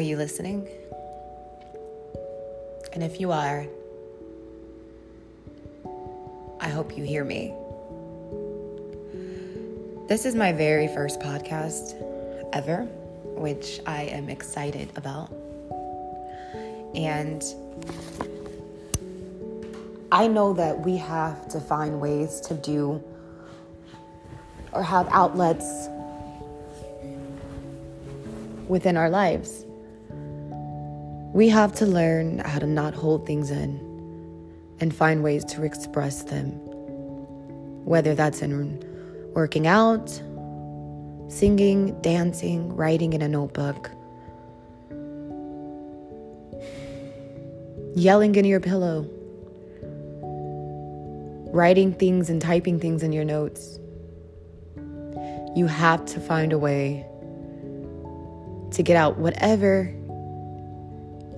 [0.00, 0.66] Are you listening?
[2.94, 3.66] And if you are,
[6.58, 7.52] I hope you hear me.
[10.08, 12.02] This is my very first podcast
[12.54, 12.84] ever,
[13.36, 15.30] which I am excited about.
[16.94, 17.44] And
[20.10, 23.04] I know that we have to find ways to do
[24.72, 25.90] or have outlets
[28.66, 29.66] within our lives.
[31.40, 33.80] We have to learn how to not hold things in
[34.78, 36.50] and find ways to express them,
[37.86, 38.84] whether that's in
[39.34, 40.10] working out,
[41.28, 43.90] singing, dancing, writing in a notebook,
[47.94, 49.08] yelling in your pillow,
[51.54, 53.78] writing things and typing things in your notes.
[55.56, 57.06] You have to find a way
[58.72, 59.94] to get out whatever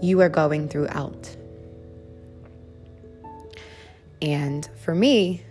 [0.02, 1.34] you are going throughout.
[4.20, 5.42] And for me,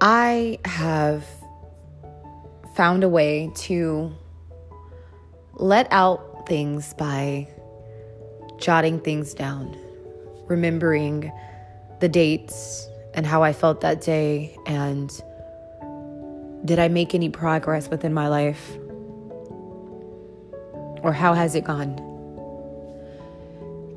[0.00, 1.26] I have
[2.74, 4.12] found a way to
[5.54, 7.48] let out things by
[8.58, 9.76] jotting things down,
[10.46, 11.32] remembering
[12.00, 15.10] the dates and how I felt that day, and
[16.64, 18.76] did I make any progress within my life?
[21.02, 22.15] Or how has it gone?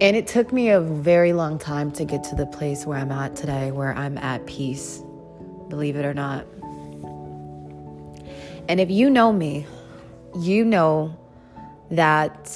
[0.02, 3.12] And it took me a very long time to get to the place where I'm
[3.12, 5.04] at today, where I'm at peace,
[5.68, 6.46] believe it or not.
[8.70, 9.66] And if you know me,
[10.40, 11.18] you know
[11.92, 12.50] that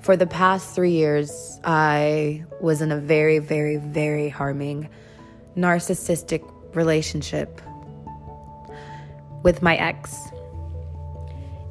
[0.00, 4.88] for the past three years, I was in a very, very, very harming
[5.56, 7.60] narcissistic relationship
[9.42, 10.16] with my ex.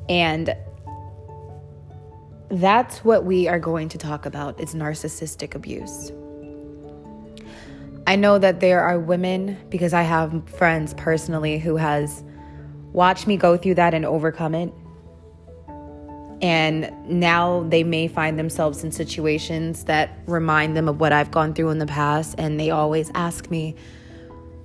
[0.10, 0.54] And
[2.52, 6.12] that's what we are going to talk about is narcissistic abuse.
[8.06, 12.24] I know that there are women because I have friends personally who has
[12.92, 14.74] watched me go through that and overcome it.
[16.42, 21.54] And now they may find themselves in situations that remind them of what I've gone
[21.54, 23.76] through in the past and they always ask me,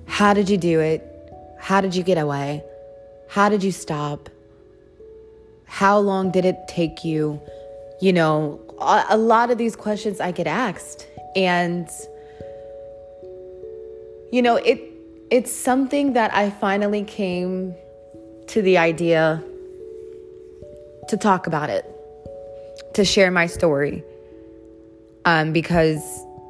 [0.07, 1.05] "How did you do it?
[1.59, 2.63] How did you get away?
[3.29, 4.29] How did you stop?
[5.65, 7.39] How long did it take you?"
[7.99, 11.07] You know, a, lot of these questions I get asked.
[11.35, 11.89] And,
[14.31, 14.81] you know, it
[15.29, 17.75] it's something that I finally came
[18.47, 19.43] to the idea
[21.09, 21.85] to talk about it,
[22.93, 24.03] to share my story.
[25.25, 26.01] Um, because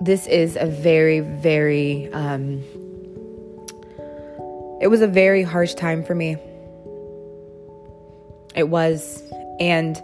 [0.02, 2.64] this is a very, very, um,
[4.80, 6.38] it was a very harsh time for me.
[8.56, 9.24] It was.
[9.60, 10.00] And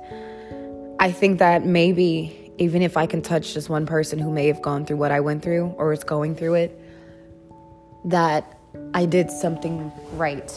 [1.03, 4.62] I think that maybe even if I can touch just one person who may have
[4.62, 6.80] gone through what I went through or is going through it,
[8.06, 8.58] that
[8.94, 10.50] I did something right.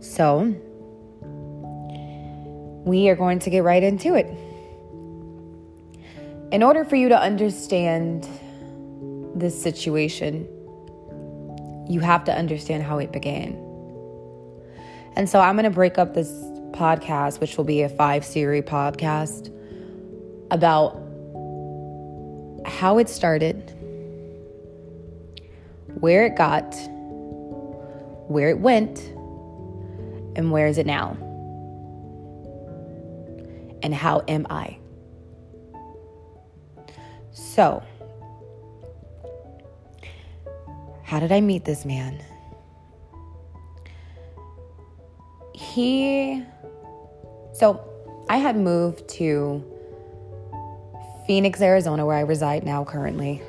[0.00, 0.56] So,
[2.84, 4.26] we are going to get right into it.
[6.52, 8.26] In order for you to understand
[9.36, 10.48] this situation,
[11.88, 13.52] you have to understand how it began.
[15.14, 16.28] And so I'm going to break up this
[16.78, 19.52] podcast, which will be a five series podcast
[20.52, 20.96] about
[22.64, 23.56] how it started,
[25.98, 26.74] where it got,
[28.28, 29.00] where it went,
[30.36, 31.16] and where is it now?
[33.82, 34.78] And how am I?
[37.32, 37.82] So,
[41.02, 42.22] how did I meet this man?
[45.54, 46.44] He
[47.58, 47.80] so
[48.28, 49.64] I had moved to
[51.26, 53.42] Phoenix, Arizona, where I reside now currently,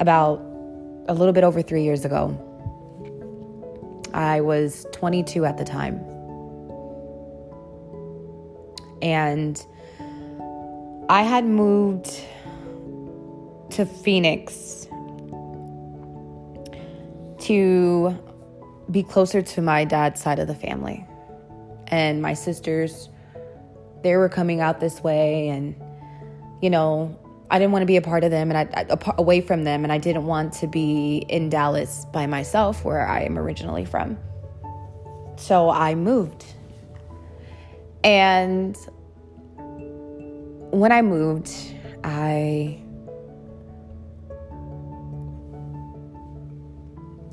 [0.00, 0.40] about
[1.06, 2.34] a little bit over three years ago.
[4.14, 5.96] I was 22 at the time.
[9.02, 9.62] And
[11.10, 12.06] I had moved
[13.72, 14.86] to Phoenix
[17.40, 18.18] to
[18.90, 21.06] be closer to my dad's side of the family
[21.94, 23.08] and my sisters
[24.02, 25.76] they were coming out this way and
[26.60, 27.16] you know
[27.50, 29.84] i didn't want to be a part of them and I, I, away from them
[29.84, 34.18] and i didn't want to be in dallas by myself where i am originally from.
[35.36, 36.44] So i moved.
[38.02, 38.76] And
[40.70, 41.50] when i moved
[42.02, 42.80] i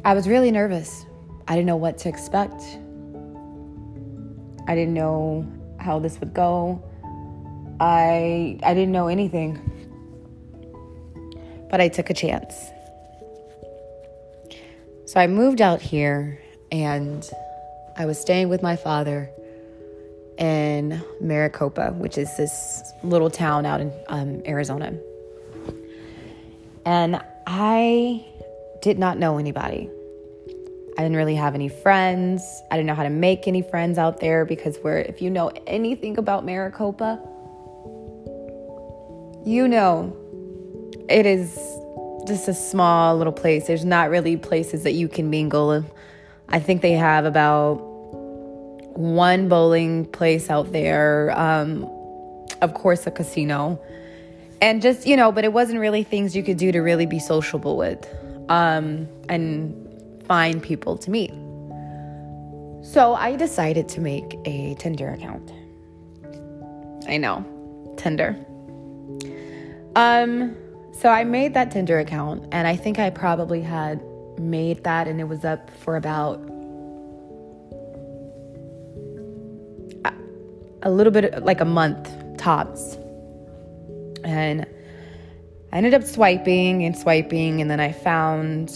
[0.06, 1.06] i was really nervous.
[1.48, 2.62] I didn't know what to expect
[4.68, 5.46] I didn't know
[5.80, 6.84] how this would go.
[7.80, 9.60] I I didn't know anything.
[11.70, 12.54] But I took a chance.
[15.06, 16.42] So I moved out here
[16.72, 17.30] and
[17.98, 19.30] I was staying with my father
[20.38, 24.98] in Maricopa, which is this little town out in um, Arizona.
[26.86, 28.26] And I
[28.82, 29.90] did not know anybody.
[30.98, 32.62] I didn't really have any friends.
[32.70, 35.52] I didn't know how to make any friends out there because we're, if you know
[35.66, 37.20] anything about Maricopa,
[39.46, 40.16] you know
[41.10, 41.56] it is
[42.28, 43.68] just a small little place.
[43.68, 45.84] There's not really places that you can mingle.
[46.50, 47.76] I think they have about
[48.96, 51.84] one bowling place out there, um,
[52.62, 53.82] of course, a casino.
[54.62, 57.18] And just, you know, but it wasn't really things you could do to really be
[57.18, 58.08] sociable with
[58.50, 59.81] um, and
[60.32, 61.34] find people to meet.
[62.94, 65.52] So I decided to make a Tinder account.
[67.06, 67.44] I know,
[67.98, 68.38] Tinder.
[69.98, 70.56] Um,
[70.94, 74.02] so I made that Tinder account, and I think I probably had
[74.40, 76.40] made that, and it was up for about
[80.84, 82.96] a little bit like a month tops.
[84.24, 84.66] And
[85.74, 88.72] I ended up swiping and swiping, and then I found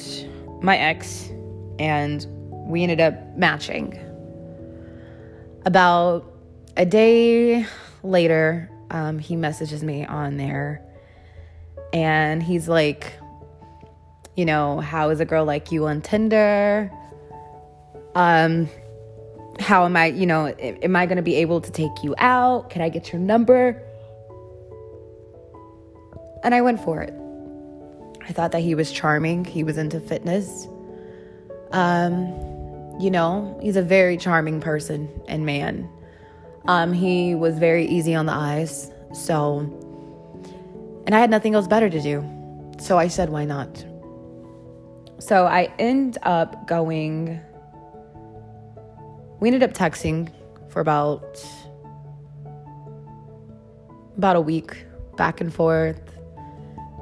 [0.62, 1.32] my ex,
[1.80, 2.26] and
[2.68, 4.00] we ended up matching.
[5.66, 6.32] About
[6.78, 7.66] a day
[8.04, 10.82] later, um, he messages me on there,
[11.94, 13.14] and he's like,
[14.36, 16.92] you know, how is a girl like you on Tinder?
[18.14, 18.70] Um,
[19.60, 22.70] how am I, you know, am I going to be able to take you out?
[22.70, 23.82] Can I get your number?
[26.44, 27.14] And I went for it.
[28.28, 29.46] I thought that he was charming.
[29.46, 30.68] He was into fitness.
[31.76, 32.28] Um,
[33.00, 35.90] you know, he's a very charming person and man.
[36.68, 38.92] Um, he was very easy on the eyes.
[39.14, 39.60] So,
[41.06, 42.24] and I had nothing else better to do.
[42.80, 43.86] So I said, why not?
[45.20, 47.42] So I end up going
[49.40, 50.32] we ended up texting
[50.70, 51.44] for about
[54.18, 54.86] about a week
[55.18, 56.02] back and forth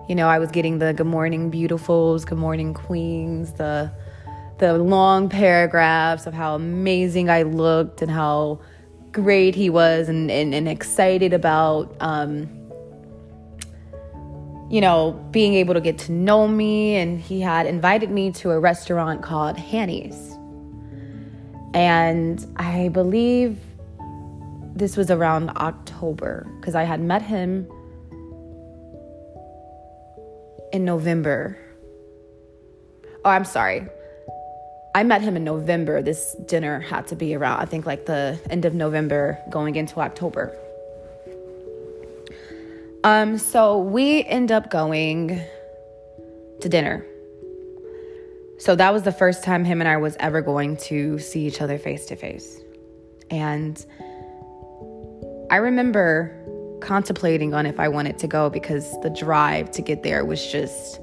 [0.09, 3.91] you know i was getting the good morning beautifuls good morning queens the
[4.59, 8.59] the long paragraphs of how amazing i looked and how
[9.11, 12.49] great he was and, and, and excited about um,
[14.69, 18.51] you know being able to get to know me and he had invited me to
[18.51, 20.33] a restaurant called hanny's
[21.73, 23.57] and I believe
[24.75, 27.67] this was around October because I had met him
[30.71, 31.57] in November.
[33.25, 33.87] Oh, I'm sorry.
[34.95, 36.01] I met him in November.
[36.01, 39.99] This dinner had to be around, I think, like the end of November going into
[39.99, 40.55] October.
[43.03, 45.41] Um, so we end up going
[46.61, 47.05] to dinner.
[48.59, 51.59] So that was the first time him and I was ever going to see each
[51.59, 52.61] other face to face.
[53.29, 53.83] And
[55.49, 56.39] I remember
[56.81, 60.99] contemplating on if I wanted to go because the drive to get there was just,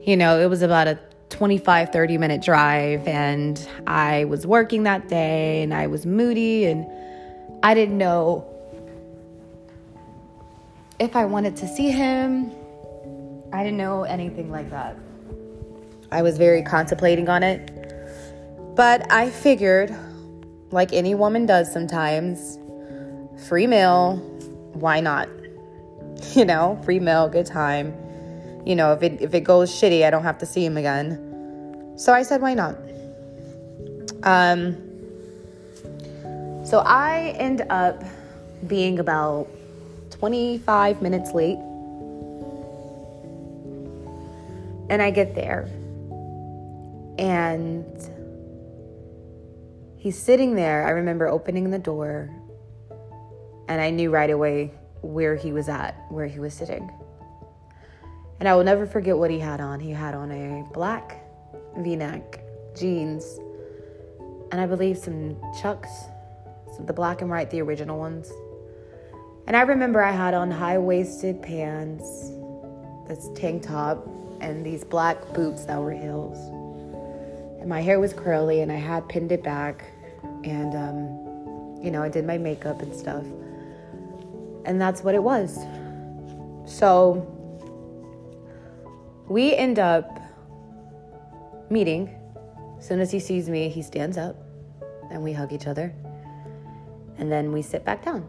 [0.00, 0.98] you know, it was about a
[1.30, 3.06] 25, 30 minute drive.
[3.08, 6.86] And I was working that day and I was moody and
[7.62, 8.46] I didn't know
[10.98, 12.52] if I wanted to see him.
[13.52, 14.96] I didn't know anything like that.
[16.12, 17.70] I was very contemplating on it.
[18.76, 19.94] But I figured,
[20.70, 22.58] like any woman does sometimes,
[23.48, 24.16] free meal,
[24.72, 25.28] why not?
[26.34, 27.94] You know, free meal, good time.
[28.64, 31.94] You know, if it if it goes shitty, I don't have to see him again.
[31.96, 32.76] So I said, why not?
[34.22, 34.76] Um
[36.64, 38.04] so I end up
[38.66, 39.48] being about
[40.10, 41.58] 25 minutes late.
[44.88, 45.68] And I get there
[47.20, 47.84] and
[49.98, 50.86] he's sitting there.
[50.86, 52.30] I remember opening the door,
[53.68, 56.90] and I knew right away where he was at, where he was sitting.
[58.40, 59.78] And I will never forget what he had on.
[59.78, 61.22] He had on a black
[61.76, 62.42] v neck,
[62.74, 63.38] jeans,
[64.50, 65.90] and I believe some chucks,
[66.74, 68.32] some, the black and white, the original ones.
[69.46, 72.30] And I remember I had on high waisted pants,
[73.06, 74.06] this tank top,
[74.40, 76.38] and these black boots that were heels
[77.60, 79.84] and my hair was curly and I had pinned it back
[80.44, 83.24] and um, you know I did my makeup and stuff
[84.64, 85.58] and that's what it was
[86.64, 87.26] so
[89.30, 90.20] we end up
[91.70, 92.14] meeting
[92.78, 94.36] as soon as he sees me he stands up
[95.10, 95.94] and we hug each other
[97.20, 98.26] and then we sit back down.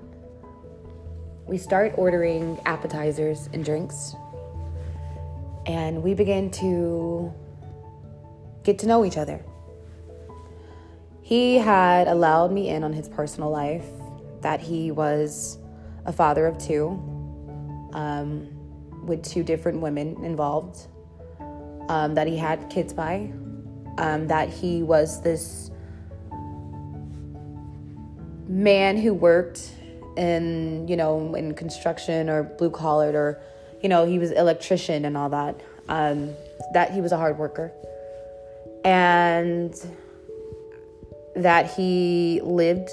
[1.47, 4.13] We start ordering appetizers and drinks,
[5.65, 7.33] and we begin to
[8.63, 9.43] get to know each other.
[11.21, 13.85] He had allowed me in on his personal life
[14.41, 15.57] that he was
[16.05, 16.89] a father of two,
[17.93, 18.47] um,
[19.05, 20.87] with two different women involved,
[21.89, 23.31] um, that he had kids by,
[23.97, 25.71] um, that he was this
[28.47, 29.71] man who worked
[30.17, 33.41] in, you know, in construction or blue collared or,
[33.81, 35.59] you know, he was electrician and all that.
[35.87, 36.31] Um,
[36.73, 37.71] that he was a hard worker.
[38.83, 39.73] And
[41.35, 42.89] that he lived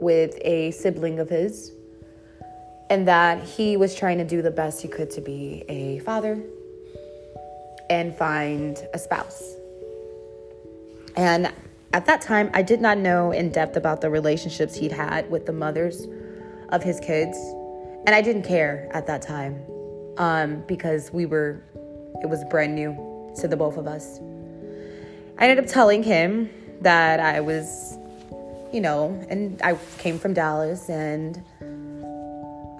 [0.00, 1.72] with a sibling of his
[2.90, 6.42] and that he was trying to do the best he could to be a father
[7.90, 9.54] and find a spouse.
[11.16, 11.52] And
[11.92, 15.46] at that time, I did not know in depth about the relationships he'd had with
[15.46, 16.06] the mothers
[16.68, 17.36] of his kids.
[18.06, 19.60] And I didn't care at that time
[20.18, 21.62] um, because we were,
[22.22, 24.20] it was brand new to the both of us.
[25.38, 26.50] I ended up telling him
[26.82, 27.96] that I was,
[28.72, 31.42] you know, and I came from Dallas and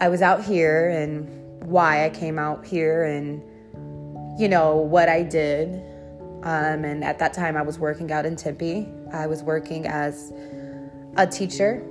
[0.00, 1.28] I was out here and
[1.66, 3.42] why I came out here and,
[4.38, 5.82] you know, what I did.
[6.44, 8.88] Um, and at that time, I was working out in Tempe.
[9.12, 10.32] I was working as
[11.16, 11.84] a teacher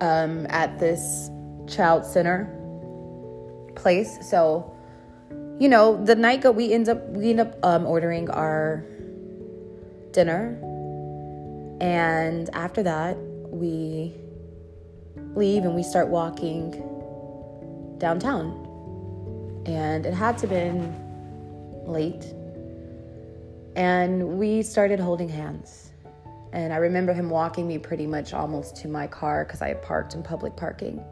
[0.00, 1.30] um, at this
[1.68, 2.50] child center
[3.76, 4.18] place.
[4.28, 4.74] So,
[5.60, 8.84] you know, the night that we end up we end up um, ordering our
[10.10, 10.58] dinner,
[11.80, 14.12] and after that we
[15.36, 16.72] leave and we start walking
[17.98, 18.62] downtown.
[19.66, 21.03] And it had to been
[21.86, 22.32] late.
[23.76, 25.90] And we started holding hands.
[26.52, 29.82] And I remember him walking me pretty much almost to my car because I had
[29.82, 31.04] parked in public parking.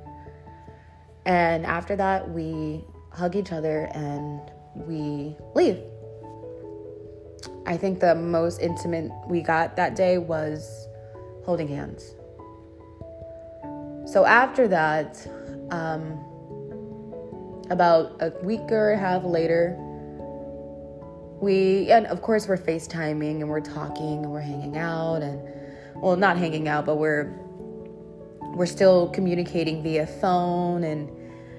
[1.27, 4.41] And after that, we hug each other and
[4.75, 5.81] we leave.
[7.67, 10.87] I think the most intimate we got that day was
[11.45, 12.15] holding hands.
[14.05, 15.27] So after that,
[15.71, 16.19] um,
[17.71, 19.77] about a week or a half later,
[21.43, 25.43] we, and of course, we're FaceTiming and we're talking and we're hanging out and,
[25.97, 27.35] well, not hanging out, but we're,
[28.55, 31.11] we're still communicating via phone and,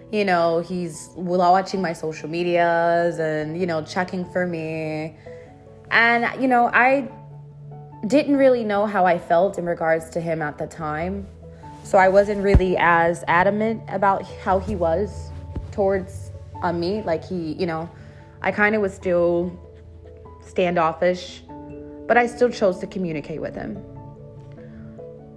[0.10, 5.18] you know, he's watching my social medias and, you know, checking for me.
[5.92, 7.12] And, you know, I
[8.08, 11.28] didn't really know how I felt in regards to him at the time.
[11.84, 15.30] So I wasn't really as adamant about how he was
[15.74, 17.02] towards on me.
[17.02, 17.90] Like he, you know,
[18.42, 19.60] I kind of was still
[20.46, 21.44] standoffish,
[22.08, 23.84] but I still chose to communicate with him.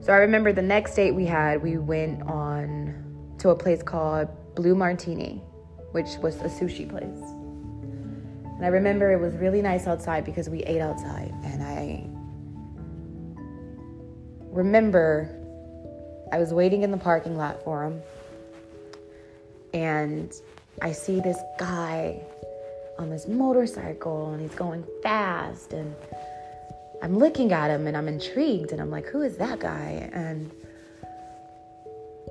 [0.01, 2.95] So I remember the next date we had, we went on
[3.39, 5.43] to a place called Blue Martini,
[5.93, 7.23] which was a sushi place.
[8.57, 11.35] And I remember it was really nice outside because we ate outside.
[11.45, 12.07] And I
[14.51, 15.31] remember
[16.33, 18.01] I was waiting in the parking lot for him,
[19.75, 20.33] and
[20.83, 22.23] I see this guy
[22.99, 25.95] on this motorcycle, and he's going fast, and
[27.03, 30.51] I'm looking at him, and I'm intrigued, and I'm like, "Who is that guy?" And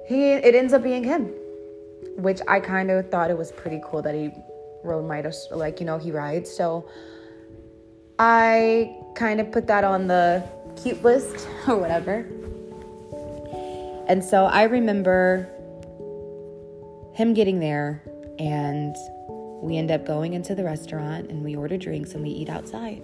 [0.07, 1.31] he, it ends up being him,
[2.17, 4.31] which I kind of thought it was pretty cool that he
[4.83, 6.49] rode my, like you know, he rides.
[6.49, 6.87] So
[8.19, 10.43] I kind of put that on the
[10.81, 12.25] cute list or whatever.
[14.07, 15.49] And so I remember
[17.13, 18.03] him getting there,
[18.37, 18.95] and
[19.65, 23.01] we end up going into the restaurant and we order drinks and we eat outside.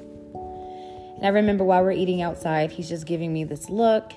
[1.15, 4.13] And I remember while we're eating outside, he's just giving me this look,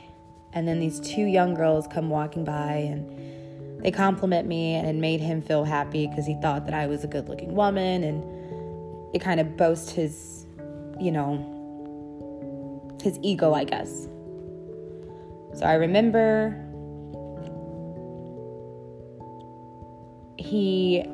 [0.53, 4.95] and then these two young girls come walking by and they compliment me, and it
[4.95, 9.15] made him feel happy because he thought that I was a good looking woman, and
[9.15, 10.47] it kind of boasts his,
[10.99, 14.09] you know, his ego, I guess.
[15.55, 16.61] So I remember
[20.39, 21.05] he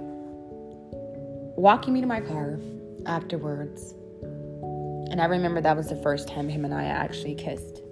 [1.60, 2.58] walking me to my car
[3.06, 3.94] afterwards.
[5.10, 7.82] And I remember that was the first time him and I actually kissed.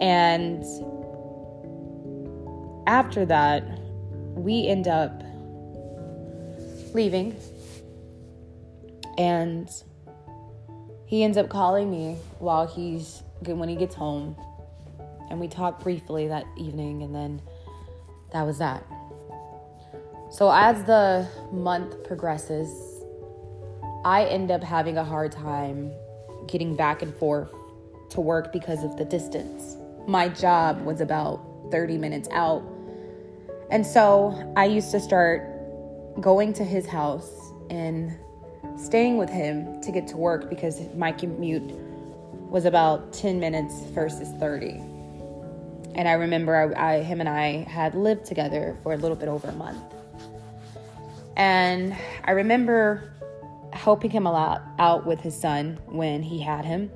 [0.00, 0.64] And
[2.88, 3.62] after that,
[4.34, 5.22] we end up
[6.94, 7.36] leaving.
[9.16, 9.68] And
[11.06, 14.34] he ends up calling me while he's when he gets home.
[15.30, 17.40] And we talk briefly that evening, and then
[18.32, 18.84] that was that.
[20.32, 23.04] So, as the month progresses,
[24.02, 25.92] I end up having a hard time
[26.46, 27.52] getting back and forth
[28.08, 29.76] to work because of the distance.
[30.06, 31.38] my job was about
[31.70, 32.62] 30 minutes out.
[33.70, 35.42] And so I used to start
[36.18, 37.30] going to his house
[37.68, 38.18] and
[38.78, 41.72] staying with him to get to work because my commute
[42.50, 44.70] was about 10 minutes versus 30.
[45.94, 49.28] And I remember I, I, him and I had lived together for a little bit
[49.28, 50.01] over a month.
[51.36, 53.12] And I remember
[53.72, 56.90] helping him a lot out with his son when he had him.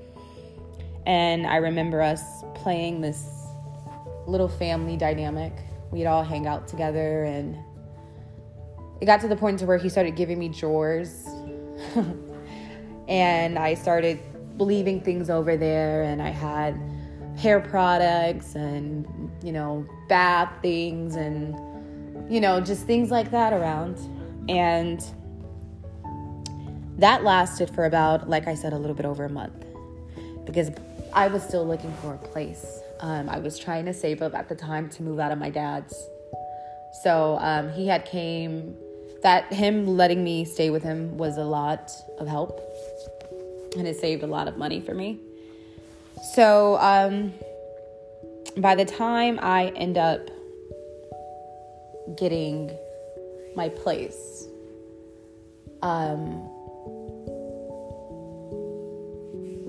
[1.07, 2.23] And I remember us
[2.55, 3.47] playing this
[4.26, 5.52] little family dynamic.
[5.90, 7.57] We'd all hang out together and
[9.00, 11.26] it got to the point to where he started giving me drawers.
[13.09, 14.19] and I started
[14.59, 16.78] leaving things over there and I had
[17.37, 19.07] hair products and
[19.43, 21.55] you know, bath things and
[22.31, 23.99] you know, just things like that around.
[24.49, 25.00] And
[26.99, 29.65] that lasted for about, like I said, a little bit over a month
[30.45, 30.71] because
[31.12, 32.81] I was still looking for a place.
[33.00, 35.50] Um, I was trying to save up at the time to move out of my
[35.50, 35.95] dad's.
[37.03, 38.76] So um, he had came.
[39.23, 42.61] That him letting me stay with him was a lot of help,
[43.76, 45.19] and it saved a lot of money for me.
[46.35, 47.33] So um,
[48.59, 50.29] by the time I end up
[52.17, 52.71] getting
[53.57, 54.47] my place,
[55.83, 56.49] um,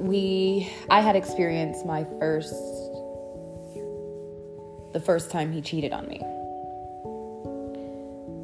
[0.08, 2.53] we I had experienced my first
[4.94, 6.22] the first time he cheated on me.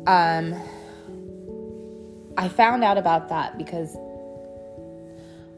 [0.07, 0.55] Um
[2.37, 3.95] I found out about that because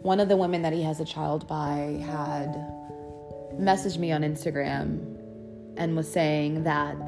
[0.02, 2.54] one of the women that he has a child by had
[3.58, 5.18] messaged me on Instagram
[5.78, 7.00] and was saying that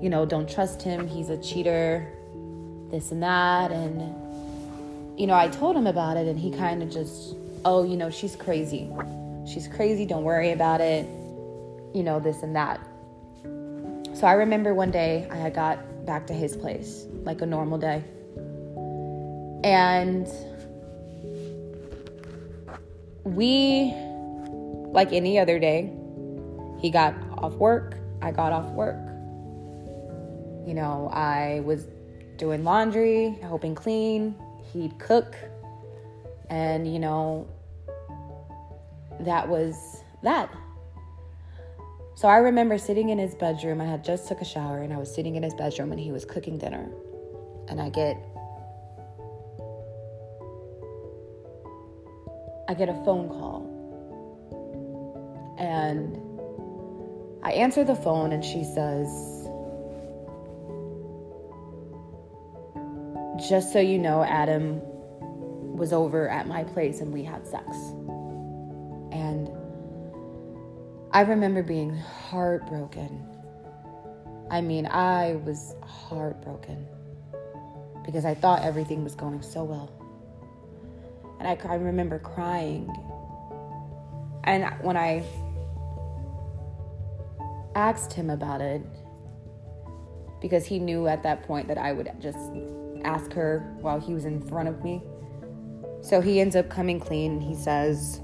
[0.00, 2.12] you know, don't trust him, he's a cheater,
[2.90, 4.14] this and that and
[5.18, 8.10] you know, I told him about it and he kind of just oh, you know,
[8.10, 8.90] she's crazy.
[9.46, 11.06] She's crazy, don't worry about it,
[11.94, 12.80] you know, this and that.
[14.14, 17.78] So I remember one day I had got back to his place, like a normal
[17.78, 18.04] day.
[19.64, 20.26] And
[23.24, 23.92] we,
[24.92, 25.92] like any other day,
[26.80, 29.09] he got off work, I got off work.
[30.66, 31.86] You know, I was
[32.36, 34.34] doing laundry, helping clean,
[34.72, 35.36] he'd cook,
[36.48, 37.48] and, you know,
[39.20, 40.50] that was that.
[42.14, 43.80] So I remember sitting in his bedroom.
[43.80, 46.12] I had just took a shower and I was sitting in his bedroom and he
[46.12, 46.86] was cooking dinner.
[47.68, 48.16] And I get
[52.68, 53.66] I get a phone call.
[55.58, 56.16] And
[57.42, 59.39] I answer the phone and she says,
[63.48, 64.80] Just so you know, Adam
[65.76, 67.64] was over at my place and we had sex.
[69.12, 69.48] And
[71.12, 73.26] I remember being heartbroken.
[74.50, 76.86] I mean, I was heartbroken
[78.04, 79.90] because I thought everything was going so well.
[81.38, 82.94] And I, I remember crying.
[84.44, 85.24] And when I
[87.74, 88.82] asked him about it,
[90.40, 92.38] because he knew at that point that I would just
[93.04, 95.02] ask her while he was in front of me.
[96.02, 98.20] So he ends up coming clean he says,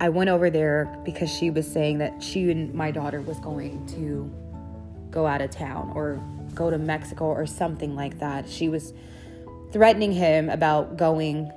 [0.00, 3.86] I went over there because she was saying that she and my daughter was going
[3.88, 4.30] to
[5.10, 6.20] go out of town or
[6.54, 8.48] go to Mexico or something like that.
[8.48, 8.92] She was
[9.72, 11.50] threatening him about going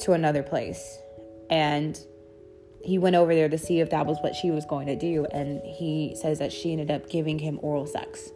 [0.00, 0.98] to another place.
[1.50, 1.98] And
[2.82, 5.26] he went over there to see if that was what she was going to do.
[5.32, 8.30] And he says that she ended up giving him oral sex.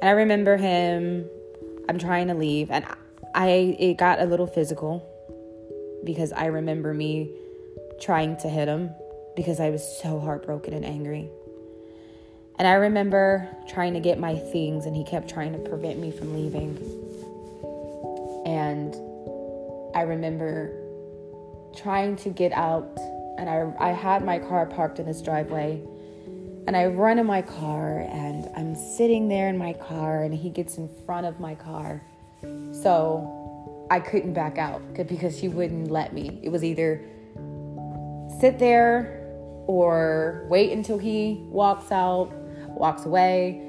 [0.00, 1.28] And I remember him
[1.88, 2.84] I'm trying to leave and
[3.34, 5.04] I it got a little physical
[6.04, 7.30] because I remember me
[8.00, 8.90] trying to hit him
[9.34, 11.30] because I was so heartbroken and angry.
[12.58, 16.10] And I remember trying to get my things and he kept trying to prevent me
[16.10, 16.76] from leaving.
[18.44, 18.94] And
[19.94, 20.72] I remember
[21.76, 22.98] trying to get out
[23.38, 25.80] and I I had my car parked in this driveway
[26.68, 30.50] and I run in my car and I'm sitting there in my car and he
[30.50, 32.02] gets in front of my car.
[32.72, 36.38] So I couldn't back out because he wouldn't let me.
[36.42, 37.02] It was either
[38.38, 39.24] sit there
[39.66, 42.34] or wait until he walks out,
[42.66, 43.62] walks away,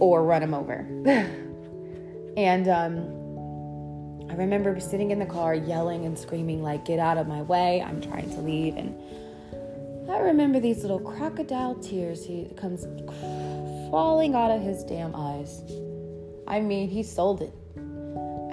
[0.00, 0.78] or run him over.
[2.36, 7.28] and um, I remember sitting in the car yelling and screaming, like, get out of
[7.28, 8.76] my way, I'm trying to leave.
[8.76, 8.96] And
[10.08, 12.84] I remember these little crocodile tears he comes
[13.90, 15.62] falling out of his damn eyes.
[16.46, 17.52] I mean, he sold it.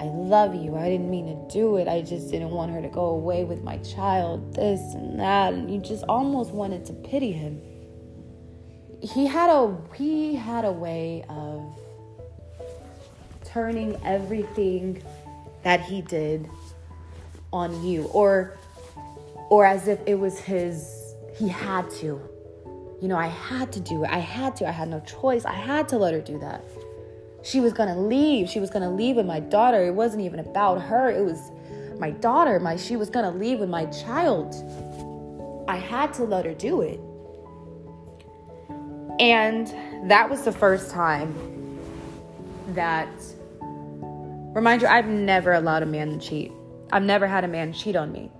[0.00, 0.76] I love you.
[0.76, 1.88] I didn't mean to do it.
[1.88, 5.52] I just didn't want her to go away with my child, this and that.
[5.52, 7.60] And you just almost wanted to pity him.
[9.02, 11.62] He had a he had a way of
[13.44, 15.02] turning everything
[15.64, 16.48] that he did
[17.52, 18.56] on you or
[19.50, 20.99] or as if it was his
[21.40, 22.20] he had to.
[23.00, 24.10] You know i had to do it.
[24.10, 24.68] I had to.
[24.68, 25.44] I had no choice.
[25.44, 26.62] I had to let her do that.
[27.42, 28.48] She was gonna leave.
[28.48, 29.82] She was gonna leave with my daughter.
[29.86, 31.10] It wasn't even about her.
[31.10, 31.50] It was
[31.98, 32.60] my daughter.
[32.60, 34.54] My she was gonna leave with my child.
[35.66, 37.00] I had to let her do it.
[39.18, 39.66] And
[40.10, 41.34] that was the first time
[42.74, 43.08] that
[44.52, 46.50] Remind you, I've never allowed a man to cheat.
[46.90, 48.32] I've never had a man cheat on me.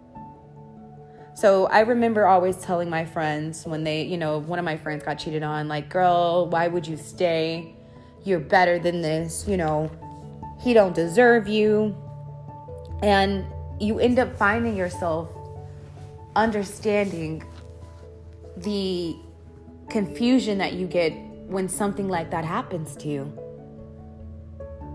[1.34, 5.04] So I remember always telling my friends when they, you know, one of my friends
[5.04, 7.74] got cheated on, like, girl, why would you stay?
[8.24, 9.90] You're better than this, you know,
[10.60, 11.96] he don't deserve you.
[13.02, 13.46] And
[13.80, 15.30] you end up finding yourself
[16.36, 17.42] understanding
[18.58, 19.16] the
[19.88, 21.12] confusion that you get
[21.46, 23.32] when something like that happens to you.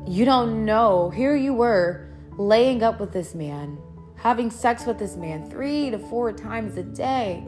[0.07, 1.09] You don't know.
[1.09, 3.77] Here you were laying up with this man,
[4.25, 7.45] having sex with this man three to four times a day,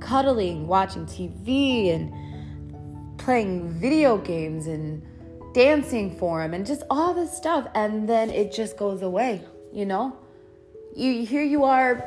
[0.00, 5.02] cuddling, watching TV, and playing video games and
[5.52, 7.66] dancing for him and just all this stuff.
[7.74, 10.16] And then it just goes away, you know?
[10.96, 12.02] You here you are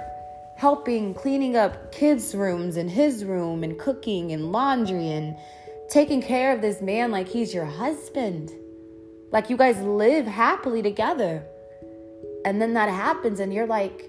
[0.58, 5.38] helping cleaning up kids' rooms and his room and cooking and laundry and
[5.92, 8.52] taking care of this man like he's your husband.
[9.32, 11.46] Like you guys live happily together.
[12.46, 14.06] And then that happens, and you're like,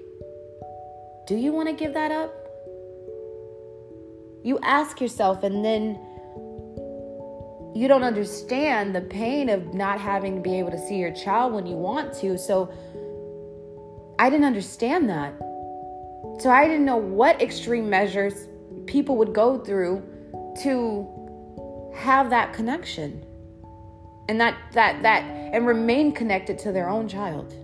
[1.27, 2.33] do you want to give that up?
[4.45, 5.99] You ask yourself, and then
[7.75, 11.53] you don't understand the pain of not having to be able to see your child
[11.53, 12.39] when you want to.
[12.39, 12.73] So
[14.19, 15.35] I didn't understand that.
[16.41, 18.49] So I didn't know what extreme measures
[18.87, 20.03] people would go through
[20.63, 21.07] to
[21.95, 23.25] have that connection
[24.29, 27.55] and that that that and remain connected to their own child.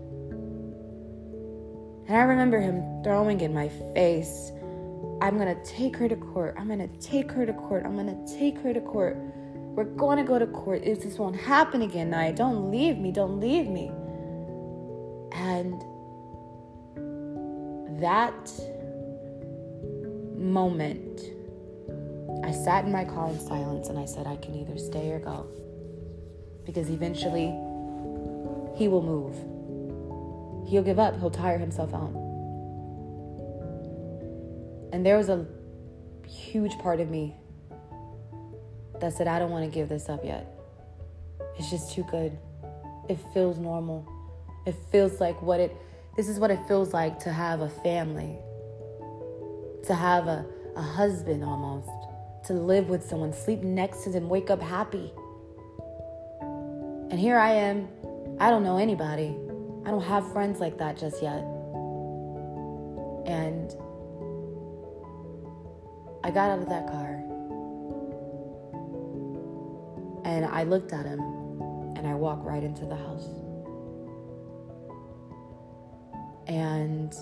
[2.07, 4.53] And I remember him throwing in my face,
[5.23, 6.55] I'm going to take her to court.
[6.59, 7.85] I'm going to take her to court.
[7.87, 9.17] I'm going to take her to court.
[9.75, 10.83] We're going to go to court.
[10.85, 13.11] If this won't happen again, Naya, don't leave me.
[13.11, 13.91] Don't leave me.
[15.33, 15.81] And
[18.01, 18.53] that
[20.37, 21.21] moment,
[22.45, 25.21] I sat in my car in silence and I said, I can either stay or
[25.21, 25.47] go
[26.67, 27.47] because eventually
[28.77, 29.54] he will move.
[30.67, 32.13] He'll give up, he'll tire himself out.
[34.93, 35.47] And there was a
[36.29, 37.35] huge part of me
[39.01, 40.47] that said, I don't want to give this up yet.
[41.59, 42.39] It's just too good.
[43.09, 44.09] It feels normal.
[44.67, 45.77] It feels like what it,
[46.17, 48.39] this is what it feels like to have a family,
[49.85, 50.47] to have a,
[50.77, 51.89] a husband almost,
[52.47, 55.13] to live with someone, sleep next to them, wake up happy.
[57.11, 57.89] And here I am.
[58.41, 59.37] I don't know anybody.
[59.87, 61.45] I don't have friends like that just yet.
[63.27, 63.71] And
[66.25, 67.23] I got out of that car
[70.25, 71.21] and I looked at him
[71.97, 73.29] and I walked right into the house.
[76.47, 77.15] And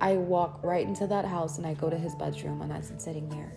[0.00, 3.28] I walk right into that house and I go to his bedroom and I'm sitting
[3.28, 3.52] there.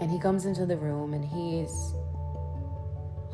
[0.00, 1.94] And he comes into the room and he's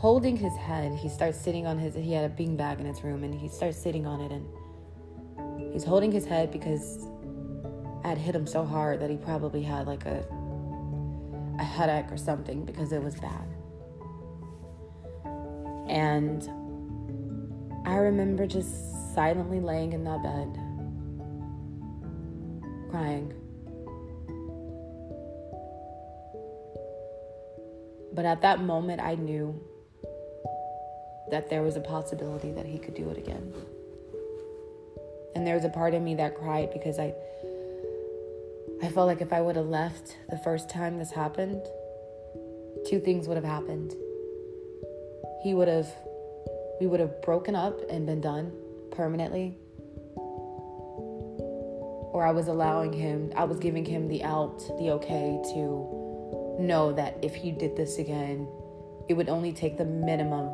[0.07, 0.93] holding his head.
[0.93, 3.49] He starts sitting on his, he had a bean bag in his room and he
[3.49, 7.09] starts sitting on it and he's holding his head because
[8.05, 10.25] I had hit him so hard that he probably had like a,
[11.59, 13.49] a headache or something because it was bad.
[15.89, 16.49] And
[17.85, 20.53] I remember just silently laying in that bed,
[22.93, 23.33] crying.
[28.13, 29.61] But at that moment, I knew
[31.31, 33.53] that there was a possibility that he could do it again.
[35.35, 37.15] And there was a part of me that cried because I
[38.83, 41.63] I felt like if I would have left the first time this happened,
[42.87, 43.95] two things would have happened.
[45.43, 45.89] He would have
[46.81, 48.53] we would have broken up and been done
[48.91, 49.57] permanently.
[52.13, 56.93] Or I was allowing him, I was giving him the out, the okay to know
[56.95, 58.49] that if he did this again,
[59.09, 60.51] it would only take the minimum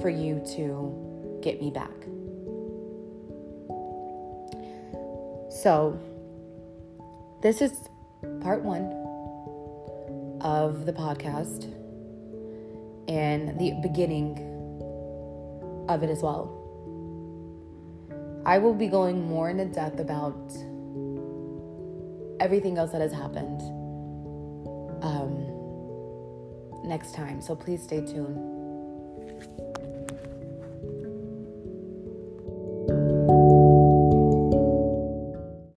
[0.00, 1.90] for you to get me back.
[5.50, 5.98] So,
[7.42, 7.72] this is
[8.40, 8.84] part one
[10.40, 11.74] of the podcast.
[13.10, 14.38] and the beginning
[15.88, 16.56] of it as well.
[18.46, 20.38] I will be going more into depth about
[22.38, 23.60] everything else that has happened
[25.02, 25.44] um,
[26.84, 28.59] next time, so please stay tuned.